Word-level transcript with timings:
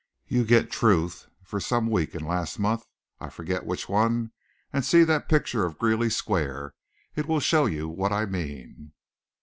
You 0.27 0.45
get 0.45 0.71
Truth 0.71 1.27
for 1.43 1.59
some 1.59 1.87
week 1.87 2.15
in 2.15 2.25
last 2.25 2.57
month 2.57 2.87
I 3.19 3.29
forget 3.29 3.67
which 3.67 3.87
one 3.87 4.31
and 4.73 4.83
see 4.83 5.03
that 5.03 5.29
picture 5.29 5.63
of 5.63 5.77
Greeley 5.77 6.09
Square. 6.09 6.73
It 7.15 7.27
will 7.27 7.39
show 7.39 7.67
you 7.67 7.87
what 7.87 8.11
I 8.11 8.25
mean." 8.25 8.93